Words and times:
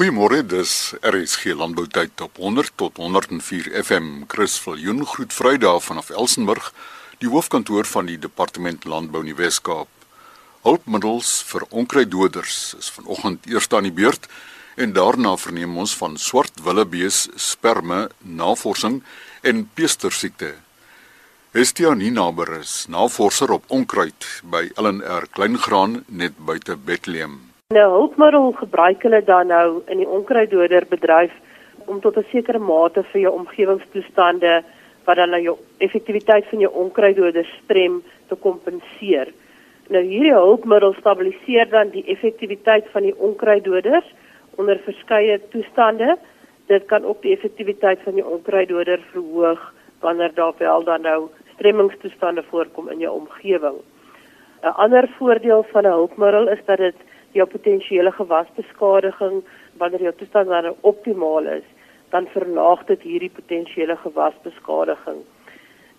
Goeiemôre, 0.00 0.38
dis 0.40 0.94
RSG 1.04 1.52
Landboutyd 1.60 2.22
op 2.24 2.38
100 2.40 2.70
tot 2.80 2.96
104 2.96 3.66
FM. 3.82 4.06
Chris 4.32 4.54
Viljoen 4.56 5.02
groet 5.04 5.34
Vrydag 5.36 5.82
vanaf 5.84 6.08
Elsenburg, 6.08 6.70
die 7.20 7.28
hoofkantoor 7.28 7.84
van 7.84 8.08
die 8.08 8.16
Departement 8.16 8.86
Landbou 8.88 9.20
in 9.20 9.28
die 9.28 9.36
Wes-Kaap. 9.36 9.90
Hulpmiddels 10.64 11.34
vir 11.50 11.66
onkruiddoders 11.68 12.56
is 12.78 12.88
vanoggend 12.96 13.44
eers 13.52 13.68
aan 13.76 13.90
die 13.90 13.92
beurt 13.92 14.24
en 14.80 14.96
daarna 14.96 15.34
verneem 15.36 15.76
ons 15.76 15.92
van 16.00 16.16
swart 16.16 16.64
willebees 16.64 17.26
sperme 17.36 18.06
navorsing 18.24 19.02
en 19.44 19.66
peestersiekte. 19.68 20.54
Estia 21.52 21.92
Ninaber 21.92 22.56
is 22.62 22.86
navorser 22.88 23.52
op 23.52 23.68
onkruid 23.68 24.32
by 24.48 24.64
LNR 24.80 25.28
Kleingraan 25.36 26.06
net 26.08 26.40
buite 26.40 26.80
Bethlehem. 26.80 27.49
Nou 27.70 27.90
hulpmiddel 27.90 28.48
gebruik 28.58 29.04
hulle 29.06 29.20
dan 29.22 29.46
nou 29.46 29.66
in 29.94 30.00
die 30.02 30.08
onkruiddoder 30.10 30.88
bedryf 30.90 31.34
om 31.86 32.00
tot 32.02 32.16
'n 32.18 32.26
sekere 32.30 32.58
mate 32.58 33.02
vir 33.12 33.20
jou 33.20 33.32
omgewingstoestande 33.32 34.64
wat 35.04 35.16
dan 35.16 35.30
nou 35.30 35.42
jou 35.42 35.56
effektiwiteit 35.78 36.48
van 36.50 36.58
jou 36.58 36.72
onkruiddoder 36.74 37.46
strem 37.62 38.02
te 38.28 38.34
kompenseer. 38.34 39.28
Nou 39.88 40.02
hierdie 40.02 40.32
hulpmiddel 40.32 40.94
stabiliseer 40.94 41.68
dan 41.70 41.90
die 41.90 42.04
effektiwiteit 42.06 42.88
van 42.92 43.02
die 43.02 43.14
onkruiddoders 43.18 44.14
onder 44.56 44.78
verskeie 44.78 45.40
toestande. 45.50 46.18
Dit 46.66 46.86
kan 46.86 47.04
ook 47.04 47.22
die 47.22 47.36
effektiwiteit 47.36 48.00
van 48.02 48.14
die 48.14 48.26
onkruiddoder 48.26 48.98
verhoog 49.12 49.72
wanneer 50.00 50.34
daar 50.34 50.54
wel 50.58 50.84
dan 50.84 51.02
nou 51.02 51.28
stremmingstoestande 51.54 52.42
voorkom 52.42 52.88
in 52.88 52.98
jou 52.98 53.14
omgewing. 53.14 53.78
'n 54.62 54.74
Ander 54.74 55.08
voordeel 55.18 55.62
van 55.62 55.82
'n 55.82 55.96
hulpmiddel 55.98 56.48
is 56.48 56.64
dat 56.64 56.78
dit 56.78 56.94
jou 57.32 57.46
potensiële 57.46 58.12
gewasbeskadiging 58.12 59.42
wanneer 59.78 60.02
jou 60.08 60.14
toestand 60.16 60.48
dan 60.48 60.74
optimaal 60.80 61.46
is, 61.46 61.66
dan 62.10 62.26
verlaag 62.26 62.84
dit 62.84 63.02
hierdie 63.02 63.30
potensiële 63.34 63.96
gewasbeskadiging. 63.96 65.22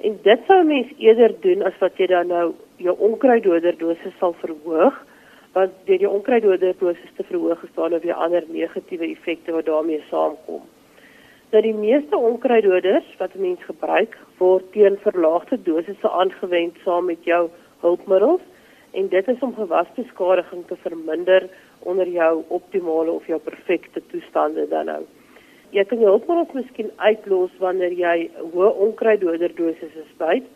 En 0.01 0.19
dit 0.23 0.39
sou 0.47 0.63
mens 0.65 0.91
eerder 0.97 1.33
doen 1.39 1.63
as 1.63 1.77
wat 1.79 1.97
jy 2.01 2.07
dan 2.09 2.27
nou 2.27 2.51
jou 2.81 2.95
onkruiddoder 2.97 3.77
dosis 3.77 4.15
sal 4.19 4.33
verhoog, 4.41 4.97
want 5.53 5.73
deur 5.85 6.03
jou 6.05 6.11
onkruiddoder 6.11 6.75
dosis 6.79 7.15
te 7.15 7.23
verhoog 7.27 7.63
staan 7.71 7.93
er 7.93 8.03
weer 8.03 8.17
ander 8.25 8.43
negatiewe 8.47 9.11
effekte 9.11 9.51
wat 9.51 9.65
daarmee 9.65 10.01
saamkom. 10.09 10.63
Dat 11.51 11.63
die 11.67 11.75
meeste 11.75 12.17
onkruiddoders 12.17 13.07
wat 13.19 13.35
'n 13.35 13.41
mens 13.41 13.63
gebruik, 13.63 14.17
word 14.37 14.71
teen 14.71 14.97
verlaagde 14.97 15.61
dosisse 15.61 16.09
aangewend 16.09 16.75
saam 16.83 17.05
met 17.05 17.23
jou 17.23 17.49
hulpmiddels 17.79 18.41
en 18.91 19.07
dit 19.07 19.27
is 19.27 19.39
om 19.39 19.53
gewasbeskadiging 19.55 20.65
te 20.67 20.75
verminder 20.83 21.47
onder 21.79 22.07
jou 22.07 22.43
optimale 22.47 23.11
of 23.11 23.27
jou 23.27 23.39
perfekte 23.39 24.01
toestande 24.11 24.67
dan 24.67 24.85
nou. 24.85 25.01
Jy 25.71 25.85
kan 25.87 26.01
jou 26.03 26.09
hulpmiddels 26.11 26.55
miskien 26.57 26.91
uitlos 26.97 27.53
wanneer 27.59 27.93
jy 27.95 28.15
hoë 28.51 28.71
onkruiddoder 28.85 29.53
dosisse 29.55 30.03
spuit 30.09 30.47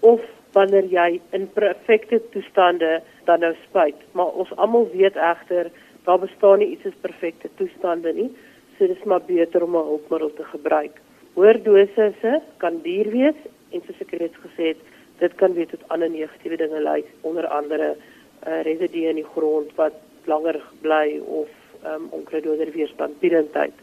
of 0.00 0.24
wanneer 0.56 0.88
jy 0.88 1.08
in 1.36 1.44
perfekte 1.52 2.20
toestande 2.32 3.00
dan 3.28 3.44
nou 3.44 3.52
spuit. 3.66 3.98
Maar 4.12 4.32
ons 4.40 4.52
almal 4.56 4.88
weet 4.94 5.16
egter 5.16 5.70
daar 6.04 6.20
bestaan 6.20 6.60
nie 6.60 6.70
iets 6.74 6.86
as 6.88 6.96
perfekte 7.04 7.48
toestande 7.58 8.12
nie, 8.12 8.30
so 8.76 8.88
dis 8.88 9.04
maar 9.08 9.22
beter 9.26 9.62
om 9.64 9.76
'n 9.76 9.88
hulpmiddel 9.90 10.32
te 10.34 10.44
gebruik. 10.44 11.00
Hoër 11.34 11.62
dosisse 11.62 12.42
kan 12.56 12.80
duur 12.82 13.10
wees 13.10 13.38
en 13.72 13.82
soos 13.86 14.00
ek 14.00 14.10
reeds 14.10 14.38
gesê 14.46 14.72
het, 14.72 14.80
dit 15.18 15.34
kan 15.34 15.54
weer 15.54 15.68
tot 15.70 15.88
ander 15.88 16.10
negatiewe 16.10 16.56
dinge 16.56 16.80
lei 16.82 17.04
onder 17.20 17.46
andere 17.46 17.94
uh, 17.94 18.62
residue 18.62 19.08
in 19.08 19.20
die 19.20 19.30
grond 19.34 19.74
wat 19.78 19.94
langer 20.24 20.60
bly 20.80 21.20
of 21.24 21.48
um, 21.86 22.08
onkruiddoder 22.10 22.72
weerstandbiedendheid. 22.72 23.74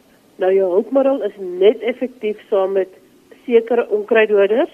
Nou 0.41 0.51
jou 0.53 0.69
hulpmiddel 0.71 1.23
is 1.23 1.37
net 1.37 1.81
effektief 1.81 2.39
saam 2.49 2.77
met 2.77 2.93
sekere 3.45 3.87
onkruiddoders 3.89 4.73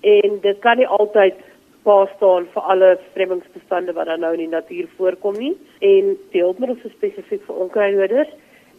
en 0.00 0.38
dit 0.40 0.58
kan 0.58 0.78
nie 0.78 0.86
altyd 0.86 1.38
pas 1.84 2.10
staan 2.16 2.46
vir 2.52 2.68
alle 2.72 2.90
stremmingsbestande 3.10 3.92
wat 3.92 4.08
dan 4.08 4.22
nou 4.24 4.32
in 4.36 4.46
die 4.46 4.52
natuur 4.52 4.88
voorkom 4.96 5.36
nie 5.38 5.52
en 5.80 6.14
die 6.32 6.42
hulpmiddel 6.42 6.78
is 6.80 6.96
spesifiek 6.96 7.44
vir 7.46 7.62
onkruiddoders 7.66 8.32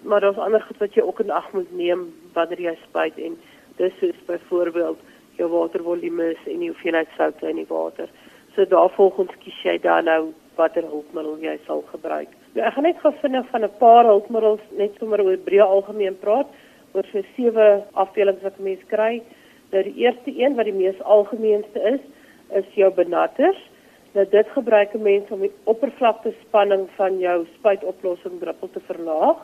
maar 0.06 0.22
daar's 0.22 0.42
ander 0.42 0.62
goed 0.62 0.80
wat 0.84 0.96
jy 0.98 1.04
ook 1.06 1.20
in 1.24 1.34
ag 1.34 1.52
moet 1.54 1.72
neem 1.78 2.08
wanneer 2.34 2.62
jy 2.62 2.76
spuit 2.84 3.20
en 3.28 3.38
dis 3.78 3.94
soos 4.00 4.26
byvoorbeeld 4.28 5.00
jou 5.38 5.50
watervolume 5.50 6.34
en 6.46 6.60
die 6.60 6.70
hoeveelheid 6.70 7.12
sout 7.18 7.44
in 7.44 7.56
die 7.56 7.70
water. 7.70 8.10
So 8.56 8.66
daarvolgens 8.66 9.32
kies 9.44 9.58
jy 9.64 9.78
dan 9.84 10.06
nou 10.06 10.34
watter 10.56 10.86
hulpmiddel 10.88 11.38
jy 11.44 11.58
sal 11.66 11.84
gebruik. 11.92 12.32
Nou 12.56 12.64
ek 12.68 12.76
gaan 12.76 12.88
net 12.88 13.00
gou 13.04 13.12
vinnig 13.22 13.48
van 13.52 13.64
'n 13.64 13.78
paar 13.80 14.06
hulpmiddels 14.06 14.64
net 14.78 14.96
sommer 15.00 15.22
oor 15.22 15.38
breë 15.38 15.66
algemeen 15.66 16.18
praat 16.20 16.48
oor 16.94 17.06
so 17.12 17.22
sewe 17.36 17.84
afdelings 17.94 18.44
wat 18.44 18.60
mense 18.60 18.86
kry. 18.88 19.22
Nou 19.72 19.84
die 19.84 19.98
eerste 20.06 20.32
een 20.32 20.56
wat 20.56 20.66
die 20.66 20.74
mees 20.74 21.02
algemeenste 21.02 21.80
is, 21.94 22.04
is 22.50 22.68
jou 22.76 22.92
benatters. 22.94 23.60
Nou 24.14 24.26
dit 24.32 24.48
gebruik 24.48 24.94
mense 24.94 25.34
om 25.34 25.42
die 25.42 25.52
oppervlakte 25.64 26.34
spanning 26.42 26.88
van 26.96 27.20
jou 27.20 27.46
spuitoplossing 27.58 28.40
druppel 28.40 28.70
te 28.72 28.80
verlaag. 28.88 29.38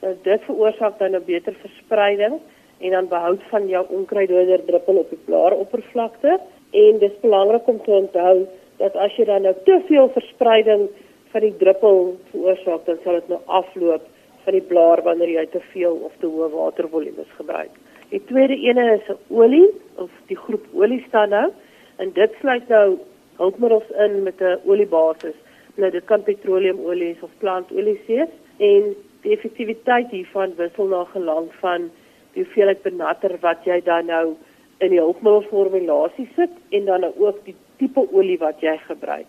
Nou 0.00 0.14
dit 0.22 0.42
veroorsaak 0.48 0.98
dan 0.98 1.14
'n 1.14 1.24
beter 1.24 1.54
verspreiding 1.54 2.40
en 2.78 2.90
dan 2.90 3.08
behoud 3.08 3.42
van 3.50 3.68
jou 3.68 3.86
onkruiddoder 3.88 4.64
druppel 4.64 4.96
op 4.96 5.10
die 5.10 5.22
blaaroppervlakte 5.24 6.38
en 6.70 6.98
dis 6.98 7.20
belangrik 7.20 7.66
om 7.66 7.82
te 7.82 7.90
onthou 7.90 8.46
dat 8.76 8.96
as 8.96 9.16
jy 9.16 9.24
dan 9.24 9.42
nou 9.42 9.54
te 9.64 9.80
veel 9.88 10.10
verspreiding 10.12 10.88
van 11.32 11.40
die 11.40 11.56
druppel 11.56 12.16
veroorsaak 12.30 12.84
dan 12.84 13.00
sal 13.04 13.18
dit 13.20 13.28
nou 13.32 13.40
afloop 13.46 14.04
van 14.44 14.54
die 14.58 14.66
blaar 14.70 15.02
wanneer 15.02 15.32
jy 15.38 15.46
te 15.52 15.62
veel 15.72 15.98
of 16.06 16.12
te 16.20 16.28
hoë 16.30 16.52
watervolumes 16.52 17.32
gebruik. 17.38 17.72
Die 18.12 18.22
tweede 18.28 18.56
ene 18.68 18.84
is 18.94 19.08
'n 19.10 19.18
olie 19.34 19.70
of 19.96 20.10
die 20.26 20.36
groep 20.36 20.66
olie 20.74 21.02
staan 21.08 21.28
nou 21.30 21.48
en 21.96 22.12
dit 22.12 22.32
sluit 22.40 22.68
nou 22.68 22.98
hulpmiddels 23.36 23.90
in 24.04 24.22
met 24.22 24.40
'n 24.40 24.58
oliebasis. 24.64 25.36
Nou 25.74 25.90
dit 25.90 26.04
kan 26.04 26.22
petroleumolie 26.22 27.16
of 27.20 27.30
plantolie 27.38 28.00
wees 28.06 28.28
en 28.58 28.94
die 29.22 29.32
effektiwiteit 29.32 30.10
hiervan 30.10 30.54
wissel 30.56 30.86
na 30.86 31.04
gelang 31.04 31.48
van 31.60 31.90
die 32.36 32.44
hoeveelheid 32.44 32.82
benatter 32.84 33.32
wat 33.40 33.64
jy 33.64 33.80
dan 33.84 34.10
nou 34.12 34.36
in 34.84 34.92
die 34.92 35.00
hulpmiddelformulasie 35.00 36.28
sit 36.36 36.52
en 36.76 36.84
dan 36.84 37.06
nou 37.06 37.12
ook 37.24 37.38
die 37.46 37.56
tipe 37.80 38.02
olie 38.12 38.36
wat 38.42 38.60
jy 38.60 38.76
gebruik. 38.84 39.28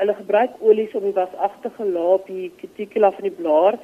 Hulle 0.00 0.16
gebruik 0.18 0.56
olies 0.58 0.94
om 0.98 1.06
die 1.06 1.14
wasagtige 1.14 1.86
laag 1.86 2.24
die 2.26 2.48
cuticula 2.58 3.12
van 3.14 3.28
die 3.28 3.36
blaar 3.36 3.78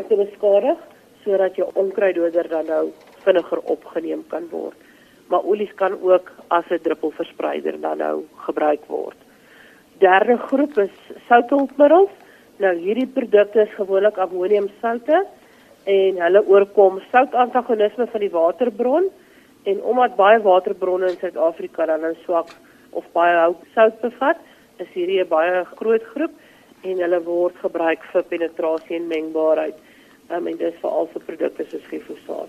te 0.00 0.18
beskadig 0.18 0.80
sodat 1.22 1.54
jou 1.56 1.68
onkruiddoder 1.78 2.50
dan 2.50 2.66
nou 2.68 2.82
vinniger 3.22 3.62
opgeneem 3.70 4.24
kan 4.32 4.48
word. 4.50 4.76
Maar 5.30 5.46
olies 5.46 5.72
kan 5.78 5.94
ook 6.02 6.32
as 6.48 6.66
'n 6.70 6.82
druppelverspreider 6.82 7.80
dan 7.80 7.98
nou 7.98 8.24
gebruik 8.46 8.82
word. 8.86 9.16
Derde 9.98 10.36
groep 10.36 10.78
is 10.78 10.96
southulpmiddels. 11.28 12.10
Nou 12.58 12.74
hierdie 12.74 13.06
produkte 13.06 13.62
is 13.62 13.74
gewoonlik 13.78 14.18
ammoniumsoute 14.18 15.26
en 15.84 16.20
hulle 16.22 16.42
oorkom 16.48 17.00
soutantagonisme 17.12 18.06
van 18.12 18.22
die 18.22 18.32
waterbron 18.32 19.10
en 19.68 19.82
omdat 19.82 20.16
baie 20.16 20.40
waterbronne 20.44 21.10
in 21.12 21.18
Suid-Afrika 21.20 21.86
dan 21.86 22.04
'n 22.04 22.16
swak 22.24 22.50
of 22.92 23.04
baie 23.12 23.36
hout 23.36 23.60
sout 23.74 24.00
bevat, 24.00 24.38
is 24.78 24.88
hierdie 24.94 25.20
'n 25.20 25.28
baie 25.28 25.64
groot 25.64 26.02
groep 26.02 26.32
en 26.82 26.98
hulle 26.98 27.20
word 27.24 27.56
gebruik 27.56 28.02
vir 28.12 28.22
penetrasie 28.22 28.96
en 28.96 29.08
mengbaarheid. 29.08 29.76
Um, 30.30 30.46
en 30.46 30.56
dis 30.56 30.74
veral 30.80 31.06
vir 31.06 31.22
produkte 31.22 31.64
soos 31.68 31.86
glifosaat. 31.88 32.48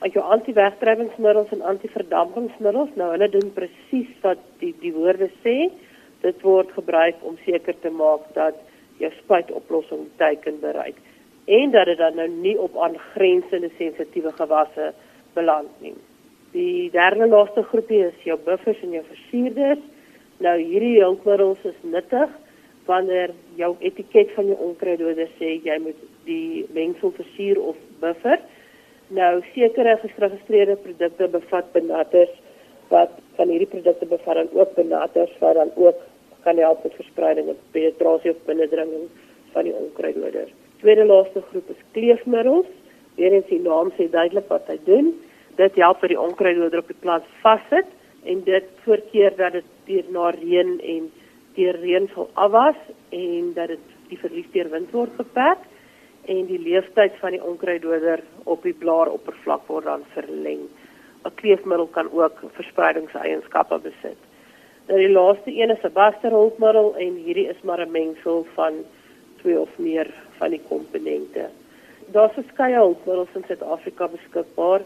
As 0.00 0.12
jou 0.12 0.24
anti-wegdrywingsmiddels 0.24 1.52
en 1.52 1.62
anti-verdampingsmiddels, 1.62 2.90
nou 2.94 3.10
hulle 3.10 3.28
doen 3.28 3.52
presies 3.52 4.10
wat 4.22 4.38
die 4.58 4.74
die 4.80 4.92
woorde 4.92 5.30
sê. 5.42 5.70
Dit 6.20 6.42
word 6.42 6.72
gebruik 6.72 7.16
om 7.22 7.38
seker 7.44 7.74
te 7.80 7.90
maak 7.90 8.20
dat 8.34 8.54
jou 8.98 9.10
spuitoplossing 9.10 10.08
teiken 10.16 10.60
bereik 10.60 10.96
en 11.44 11.70
dat 11.70 11.86
dit 11.86 11.98
dan 11.98 12.14
nou 12.14 12.28
nie 12.28 12.58
op 12.60 12.76
aangrensende 12.76 13.70
sensitiewe 13.78 14.32
gewasse 14.32 14.92
beland 15.32 15.68
nie. 15.78 15.94
Die 16.54 16.90
derde 16.90 17.26
laaste 17.26 17.62
groepie 17.62 18.04
is 18.06 18.24
jou 18.24 18.38
buffers 18.44 18.80
en 18.82 18.94
jou 18.94 19.02
versierders. 19.08 19.82
Nou 20.38 20.56
hierdie 20.60 21.00
hulpmiddels 21.02 21.62
is 21.64 21.76
nuttig 21.82 22.30
wanneer 22.86 23.32
jou 23.56 23.74
etiket 23.80 24.32
van 24.36 24.48
jou 24.52 24.56
onkruiddoder 24.68 25.28
sê 25.38 25.56
jy 25.64 25.78
moet 25.82 26.00
die 26.28 26.64
mengsel 26.76 27.12
versier 27.16 27.60
of 27.60 27.76
buffer. 28.00 28.40
Nou 29.08 29.42
sekere 29.52 29.98
geregistreerde 30.02 30.76
produkte 30.80 31.28
bevat 31.28 31.72
benatters 31.76 32.32
wat 32.88 33.12
van 33.36 33.48
hierdie 33.52 33.70
produkte 33.70 34.06
bevat 34.06 34.40
dan 34.40 34.52
ook 34.52 34.74
benatters 34.74 35.32
wat 35.40 35.56
dan 35.60 35.72
ook 35.76 36.02
kan 36.44 36.60
help 36.60 36.84
met 36.84 37.00
verspreiding 37.00 37.48
en 37.48 37.62
penetrasie 37.72 38.30
of 38.30 38.44
binnendringing 38.44 39.08
van 39.52 39.64
die 39.64 39.72
onkruiddoder 39.74 40.52
tweede 40.84 41.06
laaste 41.08 41.42
groep 41.50 41.70
is 41.72 41.82
kleefmiddels. 41.96 42.68
Weerens 43.16 43.48
die 43.48 43.60
naam 43.64 43.92
sê 43.96 44.08
duidelik 44.12 44.48
wat 44.52 44.68
hy 44.68 44.78
doen. 44.84 45.12
Dit 45.56 45.76
help 45.80 46.02
vir 46.02 46.12
die 46.12 46.20
onkruiddoder 46.20 46.82
op 46.82 46.90
die 46.92 47.02
plant 47.04 47.28
vassit 47.42 47.88
en 48.28 48.40
dit 48.44 48.66
voorkeer 48.84 49.36
dat 49.38 49.56
dit 49.56 49.70
deur 49.88 50.10
na 50.16 50.30
reën 50.36 50.74
en 50.94 51.06
deur 51.56 51.78
reën 51.80 52.08
sal 52.14 52.28
afwas 52.34 52.80
en 53.14 53.52
dat 53.56 53.72
dit 53.72 53.94
die 54.10 54.18
verlies 54.20 54.50
deur 54.52 54.70
wind 54.72 54.92
word 54.92 55.16
beperk. 55.20 55.70
en 56.24 56.46
die 56.48 56.58
leeftyd 56.58 57.16
van 57.20 57.34
die 57.34 57.42
onkruiddoder 57.44 58.22
op 58.48 58.62
die 58.64 58.72
blaaroppervlak 58.72 59.66
word 59.68 59.84
dan 59.84 60.04
verleng. 60.14 60.62
'n 61.24 61.34
Kleefmiddel 61.40 61.86
kan 61.86 62.08
ook 62.12 62.40
verspreidingseienskappe 62.56 63.78
besit. 63.78 64.20
Nou 64.88 64.98
die 64.98 65.12
laaste 65.12 65.50
een 65.52 65.70
is 65.70 65.84
'n 65.84 65.92
basterhulpmiddel 65.92 66.96
en 66.96 67.12
hierdie 67.26 67.48
is 67.48 67.60
maar 67.62 67.80
'n 67.80 67.90
mengsel 67.90 68.46
van 68.54 68.72
twee 69.44 69.60
of 69.60 69.70
meer 69.76 70.08
van 70.40 70.50
die 70.56 70.62
komponente. 70.68 71.50
Daar's 72.16 72.34
verskeie 72.36 72.80
hulpmiddels 72.80 73.36
in 73.36 73.44
Suid-Afrika 73.48 74.08
beskikbaar 74.08 74.82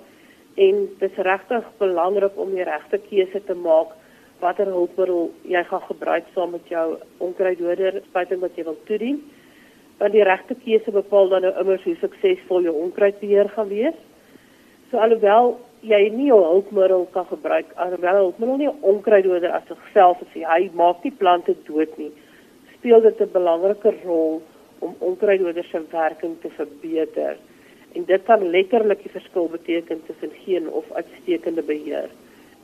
en 0.58 0.84
dit 0.98 1.10
is 1.10 1.24
regtig 1.30 1.64
belangrik 1.78 2.36
om 2.36 2.50
die 2.54 2.66
regte 2.66 2.98
keuse 3.08 3.40
te 3.46 3.54
maak 3.54 3.94
watter 4.42 4.70
hulpmiddel 4.70 5.30
jy 5.50 5.62
gaan 5.70 5.84
gebruik 5.86 6.26
saam 6.34 6.54
met 6.54 6.66
jou 6.70 6.86
onkruiddoder 7.22 8.02
spuiting 8.10 8.42
wat 8.42 8.58
jy 8.58 8.66
wil 8.66 8.78
toedien 8.90 9.22
want 9.98 10.14
die 10.14 10.26
regte 10.26 10.54
keuse 10.62 10.94
bepaal 10.94 11.32
dan 11.32 11.46
nou 11.46 11.54
immers 11.62 11.86
hoe 11.86 11.96
suksesvol 11.98 12.66
jou 12.66 12.74
onkruidbeheer 12.84 13.48
gaan 13.54 13.70
wees. 13.70 13.96
So 14.90 15.00
alhoewel 15.02 15.56
jy 15.82 16.08
nie 16.10 16.30
'n 16.30 16.44
hulpmiddel 16.52 17.06
kan 17.12 17.26
gebruik, 17.26 17.66
alhoewel 17.74 18.14
'n 18.14 18.22
hulpmiddel 18.22 18.58
nie 18.58 18.68
'n 18.68 18.82
onkruiddoder 18.82 19.50
as 19.50 19.66
sigself 19.66 20.22
is, 20.22 20.42
hy 20.42 20.70
maak 20.74 21.02
die 21.02 21.10
plante 21.18 21.54
dood 21.66 21.98
nie, 21.98 22.12
speel 22.78 23.00
dit 23.00 23.20
'n 23.20 23.30
belangrike 23.32 23.94
rol 24.04 24.42
om 24.78 24.94
onkruiddoder 24.98 25.64
se 25.64 25.80
werking 25.90 26.40
te 26.40 26.50
verbeter. 26.50 27.36
En 27.92 28.04
dit 28.04 28.22
kan 28.24 28.50
letterlik 28.50 29.02
die 29.02 29.10
verskil 29.10 29.48
beteken 29.48 30.02
tussen 30.06 30.30
geen 30.44 30.70
of 30.70 30.84
uitstekende 30.92 31.62
beheer. 31.62 32.08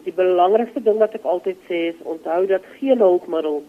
Die 0.04 0.12
belangrikste 0.12 0.82
ding 0.82 0.98
wat 0.98 1.14
ek 1.14 1.24
altyd 1.24 1.56
sê 1.68 1.78
is 1.92 2.00
onthou 2.02 2.46
dat 2.46 2.62
geen 2.78 2.98
hulpmiddel 2.98 3.62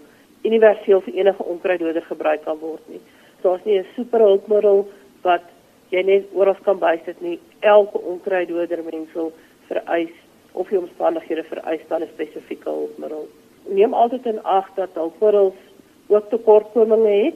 universeel 0.43 1.01
vir 1.01 1.13
enige 1.13 1.43
onkruiddoder 1.43 2.01
gebruik 2.01 2.43
kan 2.43 2.57
word 2.59 2.81
nie 2.87 3.01
daar's 3.45 3.63
nie 3.63 3.79
'n 3.79 3.85
superhulpmiddel 3.95 4.79
wat 5.21 5.45
jy 5.93 6.01
net 6.01 6.23
oral 6.33 6.57
kan 6.67 6.79
bysit 6.79 7.21
nie. 7.21 7.39
Elke 7.59 7.97
onkruiddoder 8.11 8.83
mensel 8.83 9.33
vereis 9.67 10.15
of 10.51 10.69
die 10.69 10.79
omstandighede 10.79 11.43
vereis 11.43 11.83
dan 11.87 12.01
'n 12.01 12.13
spesifieke 12.13 12.69
hulpmiddel. 12.69 13.27
Neem 13.67 13.93
altyd 13.93 14.25
in 14.25 14.43
ag 14.43 14.67
dat 14.75 14.89
hulpmiddels 14.93 15.59
ook 16.07 16.29
tekortkominge 16.29 17.15
het 17.25 17.35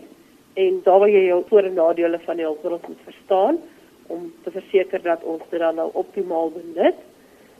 en 0.54 0.82
daar 0.84 1.00
waar 1.00 1.10
jy 1.10 1.26
jou 1.26 1.44
voor- 1.48 1.64
en 1.64 1.74
nadele 1.74 2.20
van 2.20 2.36
die 2.36 2.46
hulpmiddels 2.46 2.88
moet 2.88 3.04
verstaan 3.04 3.58
om 4.08 4.34
te 4.44 4.52
verseker 4.52 5.02
dat 5.02 5.24
ons 5.24 5.42
dit 5.50 5.60
dan 5.60 5.76
nou 5.76 5.90
optimaal 5.94 6.52
benut. 6.52 6.96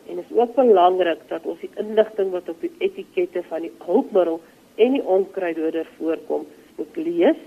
En 0.10 0.18
is 0.18 0.38
ook 0.38 0.56
belangrik 0.56 1.20
dat 1.28 1.42
ons 1.44 1.60
die 1.60 1.70
inligting 1.76 2.32
wat 2.32 2.50
op 2.50 2.62
die 2.62 2.72
etikette 2.78 3.44
van 3.50 3.62
die 3.62 3.72
hulpmiddel 3.86 4.42
en 4.76 4.92
die 4.92 5.04
onkruiddoder 5.04 5.88
voorkom 5.98 6.48
moet 6.76 6.96
lees 6.96 7.38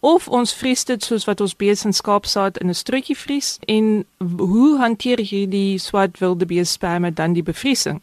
Of 0.00 0.28
ons 0.28 0.54
vries 0.54 0.84
dit 0.84 1.02
soos 1.04 1.24
wat 1.24 1.40
ons 1.40 1.56
bees 1.56 1.84
en 1.84 1.92
skaapsaad 1.92 2.58
in 2.58 2.68
'n 2.68 2.74
strootjie 2.74 3.16
vries. 3.16 3.58
En 3.66 4.04
hoe 4.36 4.78
hanteer 4.78 5.18
hierdie 5.18 5.78
swart 5.78 6.18
wilde 6.18 6.46
bees 6.46 6.72
sperma 6.72 7.10
dan 7.10 7.32
die 7.32 7.42
bevriesing? 7.42 8.02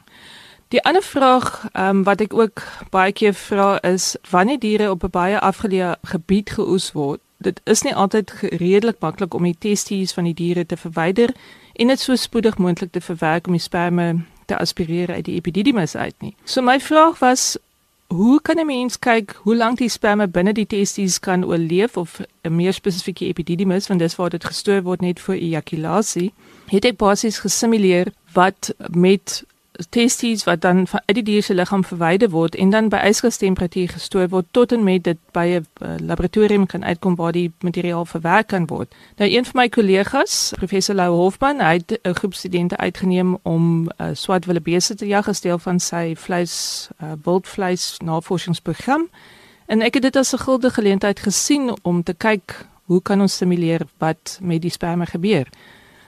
Die 0.68 0.84
ander 0.84 1.04
vraag 1.04 1.70
um, 1.74 2.04
wat 2.04 2.22
ek 2.22 2.34
ook 2.36 2.64
baie 2.92 3.14
keer 3.16 3.34
vra 3.34 3.78
is 3.88 4.16
wanneer 4.30 4.60
diere 4.60 4.90
op 4.92 5.04
'n 5.04 5.14
baie 5.16 5.40
afgeleë 5.40 5.96
gebied 6.04 6.50
geoes 6.50 6.92
word, 6.92 7.22
dit 7.38 7.62
is 7.64 7.82
nie 7.82 7.96
altyd 7.96 8.32
redelik 8.42 9.00
maklik 9.00 9.34
om 9.34 9.44
die 9.44 9.56
testies 9.60 10.12
van 10.14 10.24
die 10.24 10.34
diere 10.34 10.66
te 10.66 10.78
verwyder 10.78 11.32
en 11.74 11.88
dit 11.88 12.00
so 12.00 12.16
spoedig 12.16 12.58
moontlik 12.58 12.92
te 12.92 13.02
verwerk 13.02 13.48
om 13.48 13.54
die 13.54 13.62
sperme 13.62 14.20
te 14.46 14.58
aspireer 14.58 15.12
uit 15.12 15.26
die 15.26 15.36
epididymis 15.36 15.96
uit 15.96 16.16
nie. 16.20 16.36
So 16.44 16.62
my 16.62 16.80
vraag 16.80 17.20
was 17.20 17.58
hoe 18.08 18.42
kan 18.42 18.60
'n 18.60 18.66
mens 18.66 19.00
kyk 19.00 19.40
hoe 19.44 19.56
lank 19.56 19.78
die 19.78 19.90
sperme 19.90 20.28
binne 20.28 20.54
die 20.54 20.68
testies 20.68 21.20
kan 21.20 21.46
oorleef 21.46 21.98
of 21.98 22.22
'n 22.44 22.56
meer 22.56 22.74
spesifieke 22.74 23.26
epididymis 23.26 23.88
want 23.88 24.00
dis 24.00 24.16
waar 24.16 24.30
dit 24.30 24.46
gestoor 24.46 24.82
word 24.82 25.02
net 25.02 25.20
voor 25.20 25.36
ejakulasie. 25.36 26.34
Het 26.66 26.86
ek 26.86 26.98
basies 26.98 27.40
gesimuleer 27.40 28.12
wat 28.34 28.76
met 28.90 29.44
testies 29.90 30.44
wat 30.44 30.62
dan 30.62 30.88
uit 31.06 31.16
die 31.16 31.24
dier 31.24 31.44
se 31.44 31.54
liggaam 31.54 31.84
verwyder 31.86 32.30
word 32.30 32.56
en 32.56 32.70
dan 32.70 32.90
by 32.90 33.00
ysgastemperatuur 33.10 33.90
gestoor 33.90 34.30
word 34.30 34.46
tot 34.52 34.72
en 34.72 34.84
met 34.84 35.04
dit 35.04 35.18
by 35.32 35.46
'n 35.46 35.66
uh, 35.82 35.96
laboratorium 36.00 36.66
kan 36.66 36.86
uitkom 36.86 37.16
waar 37.16 37.32
die 37.32 37.52
materiaal 37.60 38.06
verwerk 38.06 38.48
kan 38.48 38.66
word. 38.68 38.96
Nou 39.18 39.32
een 39.32 39.46
van 39.46 39.62
my 39.62 39.70
kollegas, 39.70 40.52
professor 40.56 40.96
Lou 40.96 41.16
Hofman, 41.16 41.60
hy 41.60 41.74
het 41.74 42.00
'n 42.04 42.14
groep 42.14 42.34
studente 42.34 42.78
uitgeneem 42.78 43.38
om 43.42 43.90
uh, 43.98 44.08
swartwille 44.14 44.62
beeste 44.62 44.96
te 44.96 45.08
jag 45.08 45.28
as 45.28 45.42
deel 45.42 45.60
van 45.60 45.80
sy 45.80 46.16
vleis 46.16 46.88
uh, 47.04 47.12
wildvleis 47.24 47.98
navorsingsprogram. 48.04 49.10
En 49.66 49.82
ek 49.82 49.94
het 49.94 50.04
dit 50.04 50.16
as 50.16 50.34
'n 50.34 50.38
guldige 50.38 50.74
geleentheid 50.74 51.20
gesien 51.20 51.76
om 51.82 52.04
te 52.04 52.14
kyk 52.14 52.66
hoe 52.88 53.02
kan 53.02 53.22
ons 53.22 53.38
simuleer 53.38 53.82
wat 53.98 54.40
met 54.42 54.62
die 54.62 54.72
sperma 54.72 55.06
gebeur. 55.06 55.48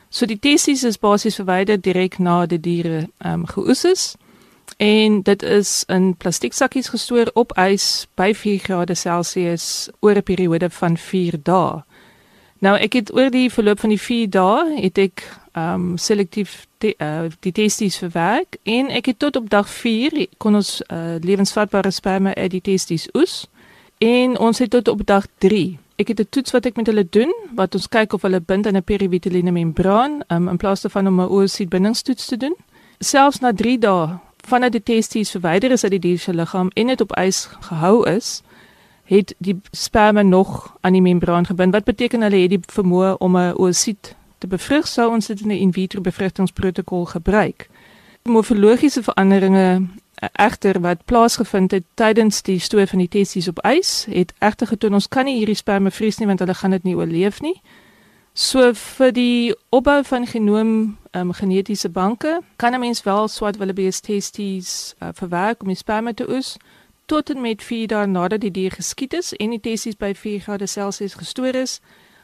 So 0.10 0.26
die 0.26 0.40
testis 0.42 0.84
is 0.84 0.98
basies 0.98 1.36
verwyder 1.38 1.78
direk 1.78 2.18
na 2.18 2.46
die 2.50 2.58
diere 2.60 3.08
ehm 3.22 3.42
um, 3.42 3.46
geoes 3.46 3.84
is 3.86 4.16
en 4.82 5.22
dit 5.22 5.44
is 5.44 5.84
in 5.88 6.16
plastieksakkies 6.18 6.90
gestoor 6.90 7.30
op 7.34 7.54
ys 7.58 8.08
by 8.18 8.32
4 8.34 8.58
grade 8.64 8.96
Celsius 8.96 9.90
oor 10.02 10.18
'n 10.18 10.24
periode 10.24 10.70
van 10.70 10.98
4 10.98 11.38
dae. 11.44 11.84
Nou 12.60 12.76
ek 12.78 12.94
het 12.94 13.14
oor 13.14 13.30
die 13.30 13.52
verloop 13.52 13.80
van 13.80 13.90
die 13.90 14.02
4 14.02 14.30
dae 14.30 14.82
het 14.82 14.98
ek 14.98 15.24
ehm 15.54 15.74
um, 15.74 15.98
selektief 15.98 16.66
te, 16.78 16.96
uh, 16.98 17.30
die 17.40 17.52
testis 17.52 17.98
verwerk 17.98 18.58
en 18.64 18.90
ek 18.90 19.06
het 19.06 19.20
tot 19.20 19.36
op 19.36 19.50
dag 19.50 19.70
4 19.70 20.28
kon 20.38 20.56
ons 20.56 20.82
uh, 20.88 21.16
lewensvatbare 21.22 21.92
sperma 21.92 22.34
uit 22.36 22.52
die 22.52 22.62
testis 22.62 23.10
oes 23.14 23.46
en 23.98 24.38
ons 24.40 24.60
het 24.60 24.70
tot 24.70 24.88
op 24.88 25.06
dag 25.06 25.26
3 25.38 25.78
ek 26.00 26.08
het 26.08 26.20
'n 26.20 26.30
toets 26.30 26.52
wat 26.52 26.66
ek 26.66 26.76
met 26.76 26.88
hulle 26.88 27.08
doen 27.10 27.34
wat 27.56 27.76
ons 27.76 27.88
kyk 27.88 28.14
of 28.14 28.22
hulle 28.22 28.40
bind 28.42 28.68
aan 28.68 28.76
'n 28.76 28.84
periviteliene 28.84 29.52
membraan 29.52 30.22
um, 30.28 30.48
in 30.48 30.58
plaas 30.58 30.82
daarvan 30.82 31.08
om 31.08 31.22
'n 31.22 31.30
oosit 31.30 31.70
bindingstoets 31.70 32.26
te 32.26 32.38
doen. 32.38 32.56
Selfs 33.00 33.40
na 33.40 33.52
3 33.54 33.78
dae 33.80 34.20
vanaf 34.48 34.70
die 34.70 34.84
testis 34.84 35.32
verwyder 35.32 35.72
is 35.72 35.84
uit 35.84 35.92
die 35.92 36.00
dier 36.00 36.20
se 36.20 36.34
liggaam 36.34 36.70
en 36.74 36.88
dit 36.88 37.02
op 37.02 37.18
ys 37.18 37.50
gehou 37.60 38.10
is, 38.10 38.42
het 39.04 39.34
die 39.38 39.62
sperma 39.72 40.22
nog 40.22 40.78
aan 40.82 40.94
die 40.94 41.02
membraan 41.02 41.46
gebind. 41.46 41.74
Wat 41.74 41.84
beteken 41.84 42.22
hulle 42.22 42.36
het 42.36 42.50
die 42.50 42.62
vermoë 42.72 43.18
om 43.18 43.38
'n 43.38 43.54
oosit 43.58 44.16
te 44.38 44.48
bevrug 44.48 44.88
sou 44.88 45.12
ons 45.12 45.28
dit 45.28 45.42
in 45.42 45.48
'n 45.48 45.62
in 45.66 45.74
vitro 45.74 46.02
bevrugtingsprotokol 46.02 47.06
gebruik. 47.06 47.70
Morfologiese 48.24 49.04
veranderinge 49.04 49.88
egter 50.20 50.80
wat 50.82 51.06
plaasgevind 51.06 51.72
het 51.72 51.84
tydens 51.94 52.42
die 52.42 52.60
stoor 52.60 52.88
van 52.88 53.00
die 53.00 53.08
testies 53.08 53.48
op 53.48 53.60
ys 53.66 54.06
het 54.12 54.34
egter 54.40 54.68
getoon 54.68 54.94
ons 54.94 55.08
kan 55.08 55.26
nie 55.26 55.38
hierdie 55.38 55.56
sperma 55.56 55.92
vries 55.92 56.20
nie 56.20 56.28
want 56.28 56.40
hulle 56.40 56.54
gaan 56.54 56.76
dit 56.76 56.84
nie 56.84 56.96
oorleef 56.96 57.42
nie. 57.42 57.56
So 58.34 58.74
vir 58.74 59.12
die 59.12 59.56
opbou 59.70 60.04
van 60.04 60.28
genoom 60.28 60.98
um, 61.12 61.32
genetiese 61.34 61.90
banke 61.90 62.42
kan 62.56 62.74
'n 62.74 62.80
mens 62.80 63.04
wel 63.04 63.28
swart 63.28 63.58
wildebeest 63.58 64.04
testies 64.04 64.96
uh, 65.00 65.10
verwerk 65.14 65.62
om 65.62 65.68
die 65.68 65.76
sperma 65.76 66.14
te 66.14 66.30
oes 66.30 66.58
tot 67.06 67.30
en 67.30 67.42
met 67.42 67.64
4 67.64 67.88
dae 67.88 68.06
nadat 68.06 68.42
die 68.42 68.52
dier 68.52 68.72
geskiet 68.72 69.14
is 69.14 69.34
en 69.34 69.50
die 69.50 69.60
testies 69.60 69.98
by 69.98 70.14
4 70.14 70.40
grade 70.40 70.68
Celsius 70.68 71.14
gestoor 71.14 71.56
is. 71.56 71.82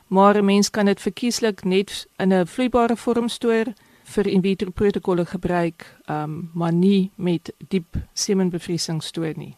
Maar 0.07 0.37
'n 0.37 0.45
mens 0.45 0.69
kan 0.69 0.85
dit 0.85 1.01
verkieslik 1.01 1.63
net 1.63 2.07
in 2.17 2.33
'n 2.33 2.47
vloeibare 2.47 2.95
vorm 2.95 3.27
stoor 3.27 3.65
vir 4.15 4.29
in 4.31 4.43
vitro 4.45 4.71
protokolle 4.71 5.25
gebruik, 5.27 5.85
um, 6.09 6.49
maar 6.53 6.73
nie 6.73 7.11
met 7.15 7.51
diep 7.69 7.99
semenbevriesing 8.13 9.03
stoor 9.03 9.35
nie. 9.35 9.55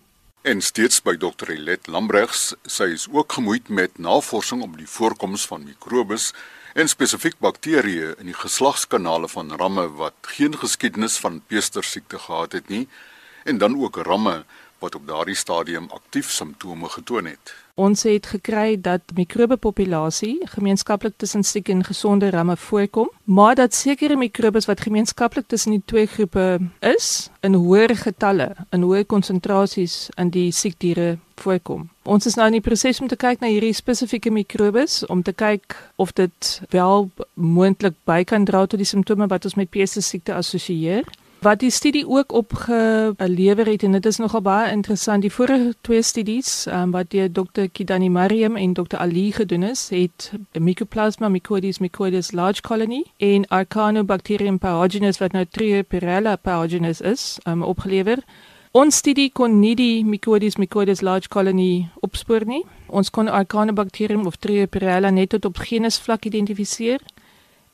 En 0.47 0.61
steeds 0.61 1.01
by 1.03 1.17
Dr. 1.19 1.51
Elet 1.51 1.89
Lambrechts, 1.91 2.53
sy 2.63 2.91
is 2.95 3.07
ook 3.11 3.35
gemoeid 3.35 3.69
met 3.69 3.97
navorsing 3.99 4.61
om 4.63 4.77
die 4.79 4.87
voorkoms 4.87 5.47
van 5.49 5.65
mikrobes 5.67 6.31
en 6.77 6.87
spesifiek 6.87 7.39
bakterieë 7.43 8.13
in 8.21 8.29
die 8.31 8.37
geslagskanale 8.37 9.27
van 9.31 9.51
ramme 9.59 9.87
wat 9.99 10.31
geen 10.37 10.55
geskiedenis 10.57 11.17
van 11.19 11.41
peestersiekte 11.49 12.19
gehad 12.27 12.53
het 12.53 12.69
nie 12.69 12.85
en 13.49 13.57
dan 13.57 13.75
ook 13.81 13.97
ramme 14.05 14.43
wat 14.79 14.95
op 14.95 15.07
daardie 15.07 15.35
stadium 15.35 15.87
aktief 15.89 16.31
simptome 16.31 16.89
getoon 16.89 17.25
het. 17.25 17.55
Ons 17.77 18.03
het 18.03 18.25
gekry 18.25 18.77
dat 18.81 19.01
mikrobepopulasie 19.13 20.39
gemeenskaplik 20.49 21.13
tussen 21.17 21.43
siek 21.43 21.69
en 21.69 21.83
gesonde 21.83 22.29
ramme 22.29 22.57
voorkom, 22.57 23.09
maar 23.23 23.55
dat 23.55 23.73
sekere 23.73 24.15
mikrobes 24.17 24.65
wat 24.65 24.81
gemeenskaplik 24.81 25.47
tussen 25.47 25.71
die 25.71 25.81
twee 25.85 26.05
groepe 26.05 26.59
is, 26.79 27.29
in 27.41 27.53
hoër 27.53 27.93
getalle, 27.95 28.55
in 28.69 28.81
hoë 28.81 29.03
konsentrasies 29.05 30.09
in 30.17 30.33
die 30.33 30.51
siek 30.51 30.79
diere 30.81 31.17
voorkom. 31.37 31.85
Ons 32.03 32.25
is 32.25 32.37
nou 32.39 32.47
in 32.49 32.57
die 32.57 32.65
proses 32.65 33.01
om 33.01 33.07
te 33.07 33.19
kyk 33.19 33.43
na 33.43 33.51
hierdie 33.51 33.75
spesifieke 33.77 34.33
mikrobes 34.33 35.03
om 35.05 35.21
te 35.21 35.33
kyk 35.37 35.77
of 36.01 36.15
dit 36.17 36.61
wel 36.73 37.09
moontlik 37.33 37.93
by 38.09 38.23
kan 38.25 38.45
dra 38.45 38.65
tot 38.65 38.81
die 38.81 38.89
simptome 38.89 39.29
wat 39.29 39.45
ons 39.45 39.57
met 39.59 39.69
peste 39.69 40.01
siekte 40.01 40.33
assosieer. 40.33 41.05
Wat 41.39 41.59
die 41.59 41.69
studie 41.69 42.07
ook 42.07 42.31
opgelewer 42.33 43.65
het 43.65 43.83
en 43.83 43.91
dit 43.91 44.05
is 44.05 44.17
nogal 44.17 44.41
baie 44.41 44.71
interessant, 44.71 45.21
die 45.21 45.31
vorige 45.31 45.75
twee 45.81 46.01
studies 46.01 46.65
um, 46.65 46.91
wat 46.91 47.11
deur 47.13 47.29
Dr. 47.31 47.67
Kidani 47.71 48.09
Mariam 48.09 48.55
en 48.55 48.73
Dr. 48.73 48.97
Ali 48.97 49.31
gedoen 49.31 49.63
is, 49.63 49.89
het 49.89 50.31
Mycoplasma 50.59 51.29
mycoides 51.29 51.77
mycoides 51.77 52.31
large 52.31 52.61
colony 52.61 53.03
en 53.17 53.47
Arcanobacterium 53.47 54.57
pyogenes 54.57 55.21
wat 55.21 55.37
nou 55.37 55.45
Trioperella 55.45 56.35
pyogenes 56.35 57.01
is, 57.01 57.37
um, 57.45 57.61
opgelewer. 57.61 58.17
Ons 58.71 58.97
studie 58.97 59.29
kon 59.31 59.59
nie 59.59 59.75
die 59.75 60.05
mycoides 60.05 60.57
mycoides 60.57 61.05
large 61.05 61.29
colony 61.29 61.87
opspoor 62.01 62.49
nie. 62.49 62.63
Ons 62.87 63.13
kon 63.13 63.29
Arcanobacterium 63.29 64.25
of 64.25 64.41
Trioperella 64.41 65.13
net 65.13 65.29
tot 65.29 65.45
op 65.45 65.57
genus 65.57 66.01
vlak 66.01 66.25
identifiseer. 66.25 67.01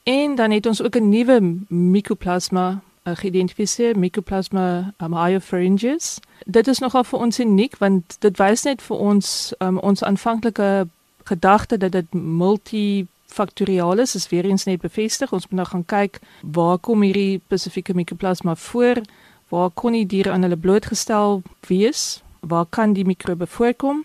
En 0.03 0.35
dan 0.35 0.51
het 0.51 0.65
ons 0.65 0.81
ook 0.81 0.95
'n 0.99 1.09
nuwe 1.09 1.39
Mycoplasma 1.69 2.81
uh, 3.03 3.15
geïdentifiseer 3.15 3.97
Mycoplasma 3.99 4.93
um, 4.97 5.09
myopharyngeus. 5.09 6.19
Dit 6.45 6.67
is 6.67 6.79
nogal 6.79 7.03
vir 7.03 7.19
ons 7.19 7.39
uniek 7.39 7.77
want 7.77 8.17
dit 8.19 8.37
wys 8.37 8.63
net 8.63 8.81
vir 8.81 8.97
ons 8.97 9.53
um, 9.59 9.79
ons 9.79 10.03
aanvanklike 10.03 10.87
gedagte 11.23 11.77
dat 11.77 11.91
dit 11.91 12.13
multifaktoriaal 12.13 13.99
is, 14.03 14.15
is 14.15 14.29
weer 14.29 14.45
eens 14.45 14.63
net 14.63 14.81
bevestig. 14.81 15.31
Ons 15.31 15.47
moet 15.47 15.59
nou 15.61 15.67
gaan 15.67 15.85
kyk 15.85 16.19
waar 16.41 16.77
kom 16.77 17.01
hierdie 17.01 17.41
spesifieke 17.45 17.95
Mycoplasma 17.95 18.55
voor? 18.55 19.01
Waar 19.49 19.69
kon 19.69 19.93
die 19.93 20.05
diere 20.05 20.31
aan 20.31 20.41
hulle 20.41 20.57
blootgestel 20.57 21.41
wees? 21.67 22.23
Waar 22.39 22.65
kan 22.69 22.93
die 22.93 23.05
mikrobe 23.05 23.47
voorkom? 23.47 24.03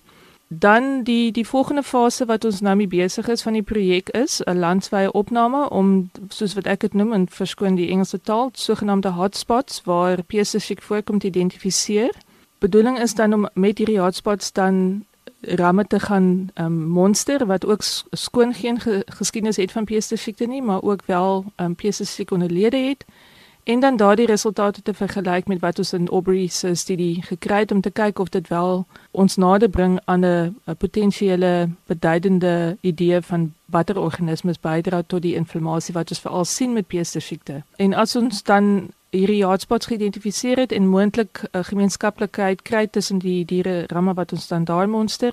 Dan 0.48 1.02
die 1.02 1.32
die 1.32 1.46
volgende 1.46 1.82
fase 1.82 2.24
wat 2.24 2.44
ons 2.44 2.60
nou 2.60 2.76
mee 2.76 2.88
besig 2.88 3.28
is 3.28 3.42
van 3.42 3.52
die 3.52 3.62
projek 3.62 4.08
is 4.08 4.40
'n 4.44 4.58
landwyse 4.58 5.12
opname 5.12 5.68
om 5.70 6.10
soos 6.28 6.54
wat 6.54 6.66
ek 6.66 6.80
dit 6.80 6.94
noem 6.94 7.12
en 7.12 7.28
verskoon 7.28 7.74
die 7.74 7.90
Engelse 7.90 8.20
taal 8.20 8.50
sogenaamde 8.52 9.08
hotspots 9.08 9.82
waar 9.84 10.22
peste 10.22 10.58
siek 10.58 10.82
voorkom 10.82 11.18
te 11.18 11.26
identifiseer. 11.26 12.14
Bedoeling 12.58 12.98
is 12.98 13.14
dan 13.14 13.32
om 13.32 13.48
met 13.52 13.78
hierdie 13.78 14.00
hotspots 14.00 14.52
dan 14.52 15.04
ramme 15.40 15.86
te 15.86 16.00
gaan 16.00 16.48
um, 16.54 16.88
monster 16.88 17.46
wat 17.46 17.66
ook 17.66 17.82
skoon 18.10 18.54
geen 18.54 18.80
ge 18.80 19.02
geskiedenis 19.06 19.56
het 19.56 19.72
van 19.72 19.84
peste 19.84 20.16
siekte 20.16 20.46
nie, 20.46 20.62
maar 20.62 20.82
ook 20.82 21.02
wel 21.04 21.44
um, 21.56 21.74
peste 21.74 22.04
siek 22.04 22.30
onderlede 22.30 22.76
het 22.76 23.04
en 23.68 23.80
dan 23.80 23.96
daardie 23.96 24.26
resultate 24.26 24.82
te 24.82 24.94
vergelyk 24.94 25.46
met 25.46 25.60
wat 25.60 25.78
ons 25.78 25.92
in 25.92 26.08
Aubrey 26.08 26.46
se 26.46 26.74
studie 26.74 27.22
gekry 27.22 27.58
het 27.58 27.72
om 27.72 27.80
te 27.80 27.90
kyk 27.90 28.18
of 28.18 28.28
dit 28.28 28.48
wel 28.48 28.86
ons 29.10 29.36
nader 29.36 29.68
bring 29.68 30.00
aan 30.04 30.24
'n 30.24 30.56
potensiële 30.78 31.68
beduidende 31.86 32.76
idee 32.80 33.20
van 33.20 33.52
watter 33.64 33.98
organismes 34.00 34.60
bydra 34.60 35.02
tot 35.06 35.22
die 35.22 35.34
inflammasie 35.34 35.94
wat 35.94 36.10
ons 36.10 36.20
veral 36.20 36.44
sien 36.44 36.72
met 36.72 36.86
peste 36.86 37.20
siekte. 37.20 37.62
En 37.76 37.94
as 37.94 38.16
ons 38.16 38.42
dan 38.42 38.88
hierdie 39.10 39.44
hotspots 39.44 39.86
geïdentifiseer 39.86 40.58
het 40.58 40.72
en 40.72 40.88
moontlik 40.88 41.42
'n 41.52 41.64
gemeenskaplikheid 41.64 42.62
kry 42.62 42.86
tussen 42.86 43.18
die 43.18 43.44
diere 43.44 43.84
ramme 43.86 44.14
wat 44.14 44.32
ons 44.32 44.48
dan 44.48 44.64
daar 44.64 44.88
monster 44.88 45.32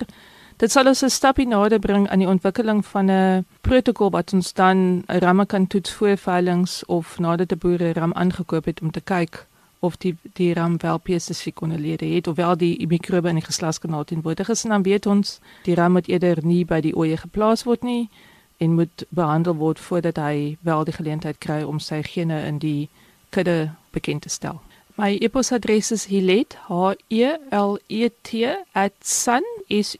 Dit 0.56 0.72
sal 0.72 0.86
ons 0.88 1.02
'n 1.04 1.10
stapie 1.10 1.46
nader 1.46 1.78
bring 1.78 2.08
aan 2.08 2.18
die 2.18 2.28
ontwikkeling 2.28 2.86
van 2.86 3.10
'n 3.10 3.44
protokol 3.60 4.10
wat 4.10 4.32
ons 4.32 4.52
dan 4.52 5.02
ramme 5.06 5.46
kan 5.46 5.66
toets 5.66 5.92
voor 5.92 6.16
veilings 6.16 6.84
of 6.86 7.18
nadat 7.18 7.52
'n 7.52 7.58
boer 7.58 7.82
'n 7.82 7.92
ram 7.92 8.12
aangekoop 8.12 8.64
het 8.64 8.80
om 8.80 8.90
te 8.90 9.00
kyk 9.00 9.46
of 9.80 9.96
die 9.96 10.16
die 10.32 10.54
ram 10.54 10.78
wel 10.78 10.98
pestisiek 10.98 11.60
onderlede 11.60 12.06
het 12.06 12.26
of 12.26 12.36
wel 12.36 12.56
die 12.56 12.86
mikrobe 12.86 13.28
in 13.28 13.34
die 13.34 13.44
geslagskanaal 13.44 14.04
teenwoordig 14.04 14.48
is 14.48 14.64
en 14.64 14.70
dan 14.70 14.82
weet 14.82 15.06
ons 15.06 15.40
die 15.62 15.74
ram 15.74 15.92
moet 15.92 16.08
eerder 16.08 16.38
nie 16.42 16.64
by 16.64 16.80
die 16.80 16.96
oeye 16.96 17.16
geplaas 17.16 17.64
word 17.64 17.82
nie 17.82 18.08
en 18.56 18.74
moet 18.74 19.04
behandel 19.08 19.54
word 19.54 19.78
voordat 19.78 20.16
hy 20.16 20.56
wel 20.60 20.84
die 20.84 20.94
geleentheid 20.94 21.38
kry 21.38 21.62
om 21.62 21.78
sy 21.78 22.02
gene 22.02 22.46
in 22.46 22.58
die 22.58 22.88
kudde 23.28 23.70
bekend 23.90 24.22
te 24.22 24.28
stel. 24.28 24.60
My 24.96 25.18
e-posadres 25.20 25.90
is 25.92 26.06
hilet 26.08 26.56
h 26.68 26.72
e 27.08 27.36
l 27.50 27.78
e 27.86 28.08
t 28.22 28.28
@sun.ac.za. 29.04 29.90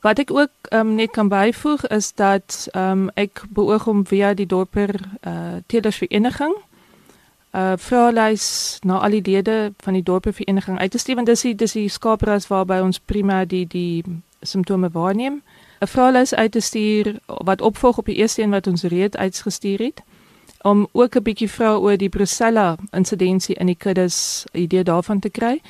Wat 0.00 0.18
ek 0.18 0.30
ook 0.30 0.50
um, 0.72 0.94
net 0.94 1.10
kan 1.10 1.28
byvoeg 1.28 1.86
is 1.86 2.14
dat 2.14 2.68
um, 2.72 3.10
ek 3.14 3.44
beoog 3.48 3.86
om 3.86 4.06
via 4.06 4.34
die 4.34 4.46
dorper 4.46 4.94
uh, 5.26 5.60
teelersvereniging 5.66 6.56
uh 7.52 7.72
vraelys 7.76 8.78
na 8.84 8.98
al 9.00 9.10
die 9.10 9.22
lede 9.24 9.72
van 9.76 9.92
die 9.92 10.02
dorpervereniging 10.02 10.78
uit 10.78 10.90
te 10.90 10.98
stuur 10.98 11.14
want 11.14 11.26
dis 11.26 11.40
die 11.40 11.54
dis 11.54 11.72
die 11.72 11.88
skaapras 11.88 12.46
waarby 12.48 12.80
ons 12.84 12.98
prima 12.98 13.44
die 13.44 13.66
die 13.66 14.04
simptome 14.40 14.88
waarneem. 14.92 15.42
'n 15.80 15.86
Vraelys 15.86 16.34
uit 16.34 16.52
te 16.52 16.60
stuur 16.60 17.18
wat 17.26 17.60
opvolg 17.60 17.98
op 17.98 18.04
die 18.04 18.16
eerste 18.16 18.42
een 18.42 18.50
wat 18.50 18.66
ons 18.66 18.82
reeds 18.82 19.16
uitgestuur 19.16 19.78
het 19.78 20.02
om 20.62 20.88
ook 20.92 21.16
'n 21.16 21.22
bietjie 21.22 21.50
vra 21.50 21.76
oor 21.76 21.96
die 21.96 22.08
Brucella 22.08 22.76
insidensie 22.90 23.54
in 23.54 23.66
die 23.66 23.76
kuddes 23.76 24.44
idee 24.52 24.82
daarvan 24.82 25.18
te 25.20 25.30
kry. 25.30 25.60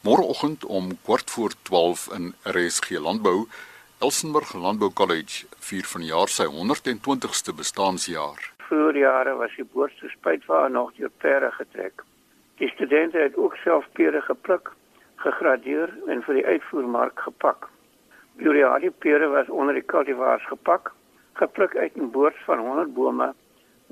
Môreoggend 0.03 0.65
om 0.65 0.97
kwart 1.01 1.31
voor 1.31 1.53
12 1.61 2.09
in 2.13 2.33
RSG 2.43 2.89
Landbou, 2.89 3.47
Elsenburg 3.97 4.53
Landbou 4.53 4.93
College 4.93 5.45
vier 5.59 5.85
van 5.87 6.03
jaar 6.03 6.27
sy 6.27 6.45
120ste 6.51 7.53
bestaanjaar 7.55 8.52
vroeë 8.73 9.03
jare 9.03 9.33
was 9.37 9.53
die 9.57 9.65
boorste 9.73 10.09
spuitwa 10.09 10.67
nog 10.67 10.93
deur 10.97 11.11
pere 11.21 11.51
getrek. 11.53 12.01
Die 12.57 12.69
studente 12.71 13.19
het 13.21 13.35
ook 13.37 13.55
self 13.61 13.85
pere 13.97 14.21
gepluk, 14.21 14.71
gegradeer 15.25 15.93
en 16.09 16.23
vir 16.25 16.39
die 16.39 16.45
uitvoermark 16.45 17.21
gepak. 17.27 17.69
Buriali 18.41 18.89
pere 19.05 19.29
was 19.29 19.49
onder 19.49 19.77
die 19.77 19.85
cultivars 19.93 20.45
gepak, 20.49 20.91
gepluk 21.41 21.77
uit 21.77 21.95
'n 21.97 22.09
boors 22.11 22.41
van 22.45 22.59
100 22.59 22.93
bome 22.93 23.33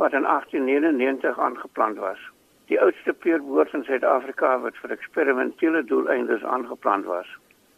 wat 0.01 0.13
in 0.13 0.25
1899 0.25 1.39
aangeplant 1.39 1.97
was. 1.97 2.19
Die 2.65 2.81
oudste 2.81 3.13
peerboors 3.13 3.73
in 3.73 3.83
Suid-Afrika 3.83 4.59
wat 4.59 4.77
vir 4.81 4.91
eksperimentele 4.91 5.83
doeleindes 5.83 6.43
aangeplant 6.43 7.05
was. 7.05 7.37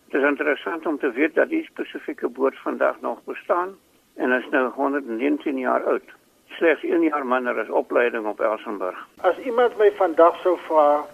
Dit 0.10 0.22
is 0.22 0.28
interessant 0.28 0.86
om 0.86 1.00
te 1.00 1.12
weet 1.12 1.36
dat 1.36 1.50
die 1.50 1.64
spesifieke 1.64 2.30
boors 2.30 2.60
vandag 2.62 3.02
nog 3.02 3.24
bestaan 3.24 3.76
en 4.16 4.32
is 4.32 4.50
nou 4.50 4.70
119 4.72 5.58
jaar 5.58 5.84
oud 5.84 6.14
slegs 6.58 6.84
1 6.84 7.02
jaar 7.02 7.26
minder 7.26 7.60
as 7.60 7.70
opleiding 7.70 8.26
op 8.28 8.40
Elsenburg. 8.40 8.98
As 9.22 9.38
iemand 9.38 9.78
my 9.78 9.92
vandag 9.98 10.40
sou 10.42 10.58
vra 10.68 11.06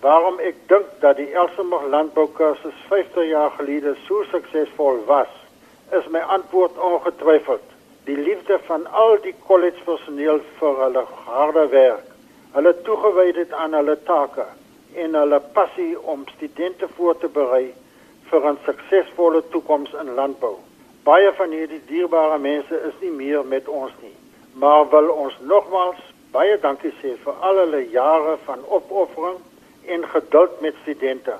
waarom 0.00 0.38
ek 0.48 0.56
dink 0.72 0.86
dat 1.00 1.18
die 1.20 1.28
Elsenburg 1.32 1.88
landboukursus 1.92 2.76
50 2.88 3.28
jaar 3.28 3.50
gelede 3.58 3.94
so 4.06 4.22
suksesvol 4.30 5.02
was, 5.06 5.32
is 5.92 6.06
my 6.14 6.22
antwoord 6.36 6.78
ongetwyfeld 6.78 7.66
die 8.08 8.16
liefde 8.16 8.58
van 8.66 8.86
al 9.02 9.18
die 9.22 9.34
kollegepersoneel 9.46 10.40
vir 10.58 10.78
hulle 10.84 11.04
harde 11.26 11.66
werk, 11.74 12.06
hulle 12.54 12.72
toegewydheid 12.86 13.52
aan 13.52 13.76
hulle 13.78 13.98
take 14.08 14.46
en 15.04 15.14
hulle 15.14 15.42
passie 15.58 15.92
om 16.14 16.24
studente 16.36 16.88
voor 16.96 17.18
te 17.18 17.28
berei 17.28 17.68
vir 18.30 18.48
'n 18.52 18.58
suksesvolle 18.64 19.42
toekoms 19.52 19.92
in 20.00 20.14
landbou. 20.14 20.56
Baie 21.04 21.32
van 21.32 21.50
hierdie 21.50 21.82
dierbare 21.86 22.38
mense 22.38 22.80
is 22.88 22.96
nie 23.00 23.14
meer 23.22 23.44
met 23.44 23.68
ons 23.68 23.92
nie 24.02 24.19
maar 24.52 24.88
wil 24.90 25.08
ons 25.08 25.36
nogmaals 25.40 26.00
baie 26.32 26.58
dankie 26.62 26.92
sê 27.02 27.14
vir 27.24 27.46
al 27.48 27.62
hulle 27.64 27.84
jare 27.90 28.36
van 28.46 28.66
opoffering 28.68 29.38
en 29.86 30.04
geduld 30.14 30.60
met 30.60 30.74
studente. 30.82 31.34